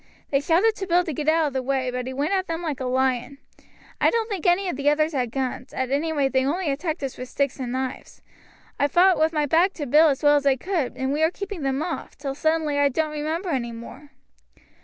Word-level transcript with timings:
They 0.31 0.39
shouted 0.41 0.73
to 0.77 0.87
Bill 0.87 1.03
to 1.03 1.13
get 1.13 1.27
out 1.29 1.45
of 1.45 1.53
the 1.53 1.61
way, 1.61 1.91
but 1.91 2.07
he 2.07 2.13
went 2.15 2.33
at 2.33 2.47
them 2.47 2.63
like 2.63 2.79
a 2.79 2.85
lion. 2.85 3.37
I 4.01 4.09
don't 4.09 4.27
think 4.31 4.47
any 4.47 4.67
of 4.67 4.75
the 4.75 4.89
others 4.89 5.13
had 5.13 5.29
guns; 5.31 5.73
at 5.73 5.91
any 5.91 6.11
rate 6.11 6.33
they 6.33 6.43
only 6.43 6.71
attacked 6.71 7.03
us 7.03 7.19
with 7.19 7.29
sticks 7.29 7.59
and 7.59 7.71
knives. 7.71 8.23
I 8.79 8.87
fought 8.87 9.19
with 9.19 9.31
my 9.31 9.45
back 9.45 9.73
to 9.73 9.85
Bill 9.85 10.07
as 10.07 10.23
well 10.23 10.37
as 10.37 10.47
I 10.47 10.55
could, 10.55 10.97
and 10.97 11.13
we 11.13 11.21
were 11.21 11.29
keeping 11.29 11.61
them 11.61 11.83
off, 11.83 12.17
till 12.17 12.33
suddenly 12.33 12.79
I 12.79 12.89
don't 12.89 13.11
remember 13.11 13.49
any 13.49 13.71
more." 13.71 14.09